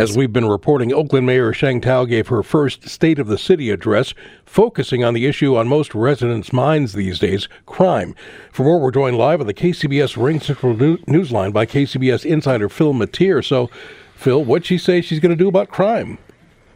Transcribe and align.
As 0.00 0.16
we've 0.16 0.32
been 0.32 0.48
reporting, 0.48 0.92
Oakland 0.92 1.26
Mayor 1.26 1.52
Sheng 1.52 1.80
Thao 1.80 2.08
gave 2.08 2.28
her 2.28 2.44
first 2.44 2.88
State 2.88 3.18
of 3.18 3.26
the 3.26 3.36
City 3.36 3.68
address, 3.70 4.14
focusing 4.44 5.02
on 5.02 5.12
the 5.12 5.26
issue 5.26 5.56
on 5.56 5.66
most 5.66 5.92
residents' 5.92 6.52
minds 6.52 6.92
these 6.92 7.18
days 7.18 7.48
crime. 7.66 8.14
For 8.52 8.62
more, 8.62 8.78
we're 8.78 8.92
joined 8.92 9.18
live 9.18 9.40
on 9.40 9.48
the 9.48 9.54
KCBS 9.54 10.16
Ring 10.16 10.38
Central 10.38 10.76
Newsline 10.76 11.52
by 11.52 11.66
KCBS 11.66 12.24
insider 12.24 12.68
Phil 12.68 12.92
Matier. 12.92 13.42
So, 13.42 13.70
Phil, 14.14 14.44
what'd 14.44 14.66
she 14.66 14.78
say 14.78 15.00
she's 15.00 15.18
going 15.18 15.36
to 15.36 15.36
do 15.36 15.48
about 15.48 15.68
crime? 15.68 16.18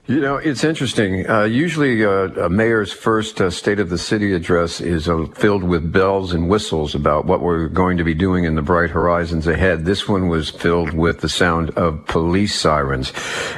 You 0.09 0.21
know, 0.21 0.35
it's 0.37 0.65
interesting. 0.65 1.31
Uh, 1.31 1.45
usually, 1.45 2.05
uh, 2.05 2.47
a 2.47 2.49
mayor's 2.51 2.93
first 2.93 3.41
uh, 3.41 3.51
State 3.51 3.79
of 3.79 3.89
the 3.89 3.97
City 3.97 4.33
address 4.33 4.81
is 4.81 5.09
uh, 5.09 5.27
filled 5.27 5.63
with 5.63 5.93
bells 5.93 6.33
and 6.33 6.49
whistles 6.49 6.97
about 6.97 7.27
what 7.27 7.41
we're 7.41 7.69
going 7.69 7.99
to 7.99 8.03
be 8.03 8.13
doing 8.13 8.43
in 8.43 8.57
the 8.57 8.63
bright 8.63 8.91
horizons 8.91 9.47
ahead. 9.47 9.85
This 9.85 10.09
one 10.09 10.27
was 10.27 10.51
filled 10.51 10.93
with 10.93 11.21
the 11.21 11.29
sound 11.29 11.71
of 11.79 12.05
police 12.07 12.53
sirens. 12.53 13.13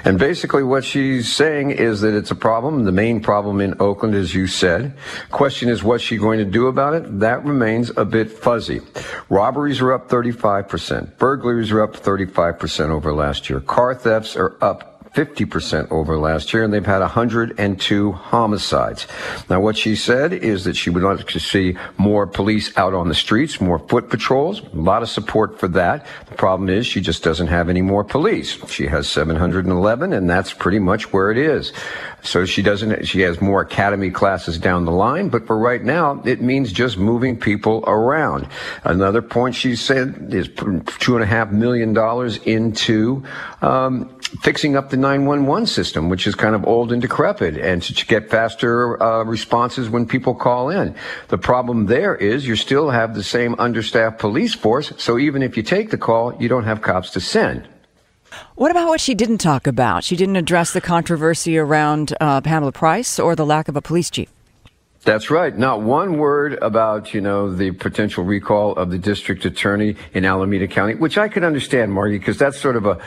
And 0.05 0.19
basically, 0.19 0.63
what 0.63 0.85
she's 0.85 1.33
saying 1.33 1.71
is 1.71 2.03
that 2.03 2.15
it's 2.15 2.31
a 2.31 2.35
problem. 2.37 2.85
The 2.85 2.93
main 2.93 3.21
problem 3.21 3.63
in 3.63 3.75
Oakland, 3.81 4.15
as 4.15 4.35
you 4.35 4.47
said. 4.47 4.99
Question 5.31 5.71
is, 5.71 5.83
what's 5.83 6.05
she 6.05 6.19
going 6.19 6.41
to 6.41 6.45
do 6.45 6.67
about 6.67 6.93
it? 6.93 7.21
That 7.21 7.43
remains 7.43 7.91
a 7.97 8.05
bit 8.05 8.31
fuzzy. 8.31 8.83
Robberies 9.31 9.81
are 9.81 9.95
up 9.95 10.11
35%. 10.11 11.17
Burglaries 11.17 11.73
are 11.73 11.83
up 11.83 11.97
35% 11.97 12.91
over 12.91 13.15
last 13.15 13.49
year. 13.49 13.61
Car 13.61 13.95
thefts 13.95 14.37
are 14.37 14.59
up 14.63 14.94
50% 15.15 15.91
over 15.93 16.19
last 16.19 16.53
year, 16.53 16.65
and 16.65 16.73
they've 16.73 16.85
had 16.85 17.01
102 17.01 18.13
homicides. 18.13 19.07
Now, 19.49 19.61
what 19.61 19.77
she 19.77 19.95
said 19.95 20.33
is 20.33 20.65
that 20.65 20.77
she 20.77 20.91
would 20.91 21.05
like 21.05 21.27
to 21.29 21.39
see 21.39 21.77
more 21.97 22.27
police 22.27 22.77
out 22.77 22.95
on 22.95 23.09
the 23.09 23.15
streets, 23.15 23.61
more 23.61 23.79
foot 23.79 24.11
patrols, 24.11 24.61
a 24.61 24.77
lot 24.77 25.03
of 25.03 25.09
support 25.09 25.61
for 25.61 25.69
that. 25.69 26.07
The 26.29 26.35
problem 26.35 26.69
is 26.69 26.87
she 26.87 27.01
just 27.01 27.23
doesn't 27.23 27.47
have 27.47 27.69
any 27.69 27.81
more 27.81 28.03
police. 28.03 28.59
She 28.69 28.87
has 28.89 29.09
711, 29.09 30.13
and 30.13 30.29
that's 30.29 30.53
pretty 30.53 30.81
much 30.81 31.13
where 31.13 31.31
it 31.31 31.39
is. 31.39 31.73
So 32.23 32.45
she 32.45 32.63
doesn't, 32.63 33.07
she 33.07 33.21
has 33.21 33.41
more 33.41 33.61
academy 33.61 34.11
classes 34.11 34.59
down 34.59 34.85
the 34.85 34.93
line, 34.93 35.29
but 35.29 35.47
for 35.47 35.57
right 35.59 35.83
now, 35.83 36.23
it 36.25 36.41
means 36.41 36.73
just 36.73 36.99
moving 36.99 37.39
people 37.39 37.85
around. 37.87 38.49
Another 38.83 39.23
point 39.23 39.55
she 39.55 39.77
said 39.77 40.33
is 40.35 40.49
two 40.49 41.15
and 41.15 41.23
a 41.23 41.27
half 41.27 41.53
million 41.53 41.93
dollars 41.93 42.39
into 42.39 43.23
um, 43.63 44.11
fixing 44.43 44.77
up 44.77 44.91
the 44.91 44.97
911 44.97 45.67
system, 45.67 46.09
which 46.09 46.27
is 46.27 46.35
kind 46.35 46.55
of 46.55 46.67
old 46.67 46.93
and 46.93 47.01
decrepit, 47.01 47.57
and 47.57 47.83
to 47.83 48.07
get 48.07 48.31
faster 48.31 49.03
uh, 49.03 49.25
responses 49.25 49.89
when 49.89 50.07
people 50.07 50.35
call 50.35 50.71
in. 50.71 50.95
The 51.29 51.39
problem 51.39 51.87
there 51.87 52.15
is 52.15 52.47
you 52.47 52.57
still 52.57 52.91
have 52.91 53.15
the 53.15 53.23
same 53.23 53.55
understaffed 53.59 54.19
police 54.19 54.55
force, 54.55 54.93
so 54.99 55.19
even 55.19 55.43
if 55.43 55.57
you 55.57 55.63
take 55.63 55.91
the 55.91 55.99
call, 55.99 56.35
you 56.41 56.49
don't 56.49 56.65
have 56.65 56.83
cops 56.83 57.11
to 57.11 57.21
send. 57.21 57.69
What 58.57 58.71
about 58.71 58.89
what 58.89 59.01
she 59.01 59.15
didn't 59.15 59.39
talk 59.39 59.67
about? 59.67 60.05
She 60.05 60.17
didn't 60.17 60.37
address 60.37 60.73
the 60.73 60.81
controversy 60.81 61.57
around 61.57 62.15
uh, 62.21 62.41
Pamela 62.41 62.73
Price 62.73 63.19
or 63.19 63.37
the 63.37 63.47
lack 63.47 63.69
of 63.69 63.77
a 63.77 63.83
police 63.83 64.11
chief. 64.11 64.29
That's 65.05 65.31
right. 65.31 65.55
Not 65.57 65.83
one 65.83 66.17
word 66.17 66.59
about, 66.63 67.13
you 67.13 67.21
know, 67.21 67.53
the 67.53 67.73
potential 67.73 68.25
recall 68.25 68.73
of 68.73 68.91
the 68.91 68.99
district 68.99 69.45
attorney 69.45 69.97
in 70.15 70.25
Alameda 70.25 70.67
County, 70.67 70.95
which 70.95 71.19
I 71.19 71.29
can 71.29 71.45
understand, 71.45 71.93
Margie, 71.93 72.19
because 72.19 72.39
that's 72.39 72.59
sort 72.59 72.77
of 72.77 72.87
a, 72.87 72.99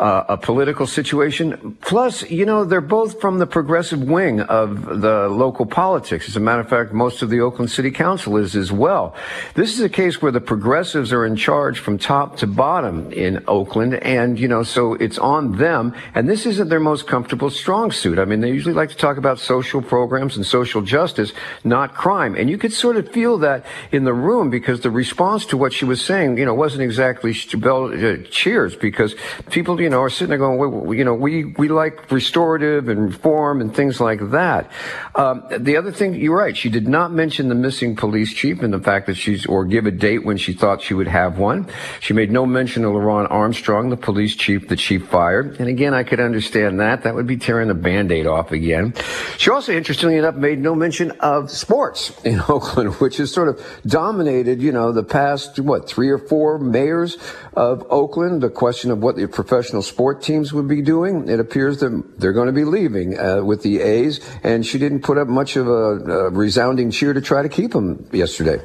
uh, 0.00 0.24
a 0.30 0.36
political 0.38 0.86
situation. 0.86 1.76
Plus, 1.82 2.28
you 2.30 2.46
know, 2.46 2.64
they're 2.64 2.80
both 2.80 3.20
from 3.20 3.38
the 3.38 3.46
progressive 3.46 4.02
wing 4.02 4.40
of 4.40 5.02
the 5.02 5.28
local 5.28 5.66
politics. 5.66 6.26
As 6.26 6.36
a 6.36 6.40
matter 6.40 6.62
of 6.62 6.70
fact, 6.70 6.94
most 6.94 7.20
of 7.20 7.28
the 7.28 7.40
Oakland 7.40 7.70
City 7.70 7.90
Council 7.90 8.38
is 8.38 8.56
as 8.56 8.72
well. 8.72 9.14
This 9.52 9.74
is 9.74 9.80
a 9.80 9.90
case 9.90 10.22
where 10.22 10.32
the 10.32 10.40
progressives 10.40 11.12
are 11.12 11.26
in 11.26 11.36
charge 11.36 11.80
from 11.80 11.98
top 11.98 12.38
to 12.38 12.46
bottom 12.46 13.12
in 13.12 13.44
Oakland. 13.46 13.96
And, 13.96 14.40
you 14.40 14.48
know, 14.48 14.62
so 14.62 14.94
it's 14.94 15.18
on 15.18 15.58
them. 15.58 15.94
And 16.14 16.30
this 16.30 16.46
isn't 16.46 16.70
their 16.70 16.80
most 16.80 17.06
comfortable 17.06 17.50
strong 17.50 17.92
suit. 17.92 18.18
I 18.18 18.24
mean, 18.24 18.40
they 18.40 18.48
usually 18.48 18.74
like 18.74 18.88
to 18.88 18.96
talk 18.96 19.18
about 19.18 19.38
social 19.38 19.82
programs 19.82 20.36
and 20.36 20.46
social 20.46 20.80
justice 20.80 21.34
not 21.64 21.94
crime. 21.94 22.34
And 22.34 22.48
you 22.48 22.58
could 22.58 22.72
sort 22.72 22.96
of 22.96 23.08
feel 23.10 23.38
that 23.38 23.64
in 23.90 24.04
the 24.04 24.12
room 24.14 24.50
because 24.50 24.80
the 24.80 24.90
response 24.90 25.46
to 25.46 25.56
what 25.56 25.72
she 25.72 25.84
was 25.84 26.02
saying, 26.02 26.38
you 26.38 26.44
know, 26.44 26.54
wasn't 26.54 26.82
exactly 26.82 27.32
uh, 27.32 28.16
cheers 28.30 28.76
because 28.76 29.14
people, 29.50 29.80
you 29.80 29.88
know, 29.88 30.00
are 30.00 30.10
sitting 30.10 30.28
there 30.28 30.38
going, 30.38 30.86
we, 30.86 30.98
you 30.98 31.04
know, 31.04 31.14
we, 31.14 31.44
we 31.44 31.68
like 31.68 32.10
restorative 32.10 32.88
and 32.88 33.12
reform 33.12 33.60
and 33.60 33.74
things 33.74 34.00
like 34.00 34.30
that. 34.30 34.70
Um, 35.14 35.44
the 35.58 35.76
other 35.76 35.92
thing, 35.92 36.14
you're 36.14 36.36
right. 36.36 36.56
She 36.56 36.70
did 36.70 36.88
not 36.88 37.12
mention 37.12 37.48
the 37.48 37.54
missing 37.54 37.96
police 37.96 38.32
chief 38.32 38.62
and 38.62 38.72
the 38.72 38.78
fact 38.80 39.06
that 39.06 39.16
she's, 39.16 39.46
or 39.46 39.64
give 39.64 39.86
a 39.86 39.90
date 39.90 40.24
when 40.24 40.36
she 40.36 40.52
thought 40.52 40.82
she 40.82 40.94
would 40.94 41.08
have 41.08 41.38
one. 41.38 41.68
She 42.00 42.14
made 42.14 42.30
no 42.30 42.46
mention 42.46 42.84
of 42.84 42.92
LeRonne 42.92 43.30
Armstrong, 43.30 43.90
the 43.90 43.96
police 43.96 44.34
chief 44.36 44.68
that 44.68 44.80
she 44.80 44.98
fired. 44.98 45.58
And 45.60 45.68
again, 45.68 45.94
I 45.94 46.02
could 46.02 46.20
understand 46.20 46.80
that. 46.80 47.02
That 47.02 47.14
would 47.14 47.26
be 47.26 47.36
tearing 47.36 47.68
the 47.68 47.74
band-aid 47.74 48.26
off 48.26 48.52
again. 48.52 48.94
She 49.38 49.50
also, 49.50 49.72
interestingly 49.72 50.16
enough, 50.16 50.36
made 50.36 50.58
no 50.58 50.74
mention 50.74 51.10
of 51.20 51.31
of 51.32 51.50
sports 51.50 52.12
in 52.24 52.40
Oakland, 52.48 52.94
which 52.96 53.16
has 53.16 53.32
sort 53.32 53.48
of 53.48 53.60
dominated, 53.86 54.60
you 54.60 54.72
know, 54.72 54.92
the 54.92 55.02
past, 55.02 55.58
what, 55.58 55.88
three 55.88 56.08
or 56.08 56.18
four 56.18 56.58
mayors 56.58 57.16
of 57.54 57.84
Oakland. 57.90 58.42
The 58.42 58.50
question 58.50 58.90
of 58.90 58.98
what 58.98 59.16
the 59.16 59.26
professional 59.26 59.82
sport 59.82 60.22
teams 60.22 60.52
would 60.52 60.68
be 60.68 60.82
doing. 60.82 61.28
It 61.28 61.40
appears 61.40 61.80
that 61.80 62.20
they're 62.20 62.32
going 62.32 62.46
to 62.46 62.52
be 62.52 62.64
leaving 62.64 63.18
uh, 63.18 63.42
with 63.42 63.62
the 63.62 63.80
A's, 63.80 64.20
and 64.42 64.64
she 64.64 64.78
didn't 64.78 65.00
put 65.00 65.18
up 65.18 65.28
much 65.28 65.56
of 65.56 65.68
a, 65.68 65.70
a 65.72 66.30
resounding 66.30 66.90
cheer 66.90 67.12
to 67.12 67.20
try 67.20 67.42
to 67.42 67.48
keep 67.48 67.72
them 67.72 68.08
yesterday. 68.12 68.60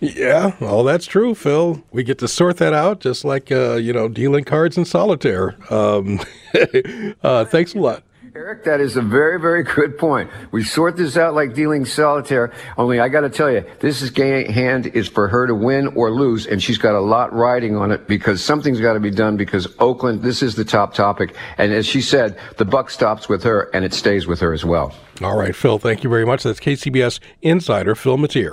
Yeah, 0.00 0.54
well, 0.60 0.84
that's 0.84 1.06
true, 1.06 1.34
Phil. 1.34 1.82
We 1.90 2.02
get 2.02 2.18
to 2.18 2.28
sort 2.28 2.58
that 2.58 2.74
out, 2.74 3.00
just 3.00 3.24
like 3.24 3.50
uh, 3.50 3.76
you 3.76 3.92
know, 3.92 4.08
dealing 4.08 4.44
cards 4.44 4.76
in 4.76 4.84
solitaire. 4.84 5.56
Um, 5.72 6.20
uh, 7.22 7.46
thanks 7.46 7.74
a 7.74 7.78
lot. 7.78 8.02
Eric, 8.36 8.64
that 8.64 8.80
is 8.80 8.96
a 8.96 9.00
very, 9.00 9.38
very 9.38 9.62
good 9.62 9.96
point. 9.96 10.28
We 10.50 10.64
sort 10.64 10.96
this 10.96 11.16
out 11.16 11.34
like 11.34 11.54
dealing 11.54 11.84
solitaire. 11.84 12.52
Only 12.76 12.98
I 12.98 13.08
got 13.08 13.20
to 13.20 13.30
tell 13.30 13.48
you, 13.48 13.64
this 13.78 14.02
is 14.02 14.10
hand 14.16 14.88
is 14.88 15.06
for 15.06 15.28
her 15.28 15.46
to 15.46 15.54
win 15.54 15.86
or 15.94 16.10
lose, 16.10 16.44
and 16.44 16.60
she's 16.60 16.76
got 16.76 16.96
a 16.96 17.00
lot 17.00 17.32
riding 17.32 17.76
on 17.76 17.92
it 17.92 18.08
because 18.08 18.42
something's 18.42 18.80
got 18.80 18.94
to 18.94 19.00
be 19.00 19.12
done. 19.12 19.36
Because 19.36 19.68
Oakland, 19.78 20.22
this 20.22 20.42
is 20.42 20.56
the 20.56 20.64
top 20.64 20.94
topic, 20.94 21.36
and 21.58 21.72
as 21.72 21.86
she 21.86 22.00
said, 22.00 22.36
the 22.56 22.64
buck 22.64 22.90
stops 22.90 23.28
with 23.28 23.44
her, 23.44 23.70
and 23.72 23.84
it 23.84 23.94
stays 23.94 24.26
with 24.26 24.40
her 24.40 24.52
as 24.52 24.64
well. 24.64 24.92
All 25.22 25.38
right, 25.38 25.54
Phil. 25.54 25.78
Thank 25.78 26.02
you 26.02 26.10
very 26.10 26.26
much. 26.26 26.42
That's 26.42 26.58
KCBS 26.58 27.20
insider 27.40 27.94
Phil 27.94 28.18
Matier. 28.18 28.52